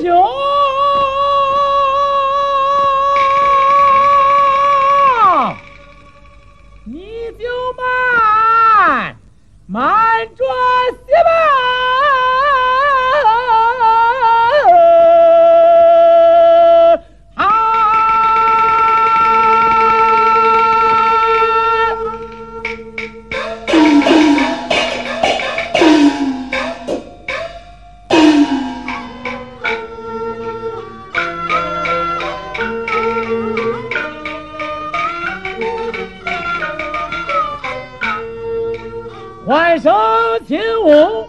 [0.00, 0.10] 兄，
[6.84, 7.44] 你就
[7.76, 9.16] 慢
[9.66, 10.59] 慢转
[39.50, 39.92] 欢声
[40.46, 41.28] 庆舞，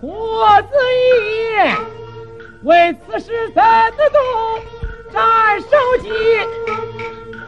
[0.00, 1.74] 郭子仪
[2.62, 3.60] 为此事怎
[3.96, 4.22] 的动
[5.12, 5.66] 斩首
[6.00, 6.08] 级？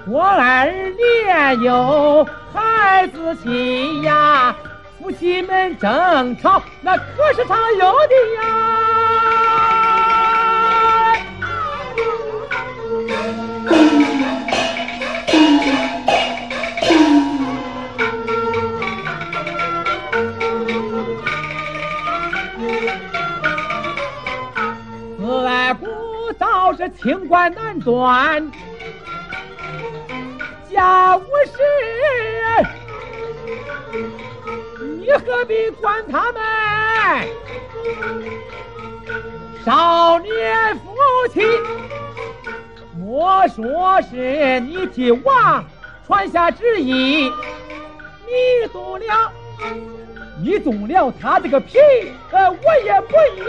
[0.09, 4.53] 我儿年幼孩子气呀，
[4.99, 8.66] 夫妻们争吵那可是常有的呀。
[26.35, 28.51] 倒是清官难断，
[30.71, 31.59] 家务事，
[35.01, 36.43] 你何必管他们？
[39.65, 40.95] 少年夫
[41.33, 41.41] 妻，
[42.99, 45.65] 莫说是你替王
[46.07, 47.31] 传下旨意，
[48.27, 49.33] 你动了，
[50.43, 51.79] 你动了他这个皮，
[52.31, 53.46] 呃，我也不依。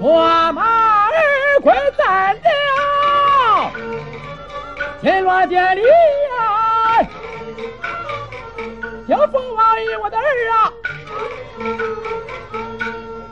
[0.00, 1.12] 驸马儿
[1.62, 3.70] 快在了，
[5.02, 7.06] 金銮殿里呀，
[9.06, 10.72] 听凤王爷我的儿啊，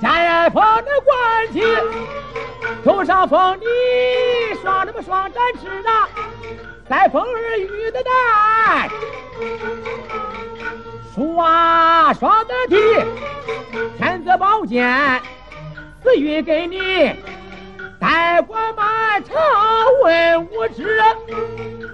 [0.02, 1.62] 家人封的官旗，
[2.84, 3.64] 头上封你
[4.62, 6.06] 双那么双展翅啊，
[6.86, 8.90] 再封儿玉的带，
[11.14, 12.76] 刷双的蹄，
[13.96, 15.22] 天子宝剑。
[16.08, 17.12] 赐予给你，
[18.00, 19.34] 代管满朝
[20.02, 21.04] 文武之人，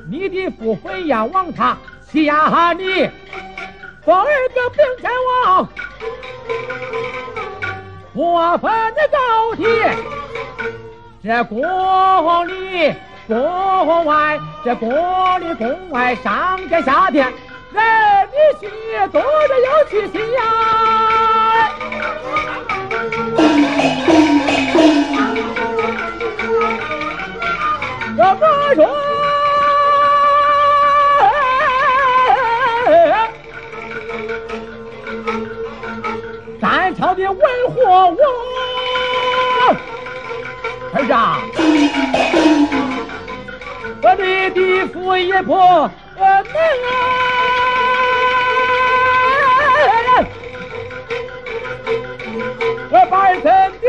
[0.09, 1.77] 你的父魂仰望他，
[2.09, 3.11] 欺压你，
[4.05, 5.69] 封儿个兵天王，
[8.15, 9.67] 过分的高低，
[11.25, 12.95] 这宫里
[13.27, 14.89] 宫外，这宫
[15.41, 17.33] 里宫外，上天下天，
[17.73, 17.83] 人
[18.31, 18.71] 的心
[19.11, 20.41] 多着有去心呀。
[37.39, 37.77] 战场的文火
[40.93, 41.17] 我儿啊，
[44.03, 45.91] 我你的父也不能啊，
[52.91, 53.84] 我把儿子。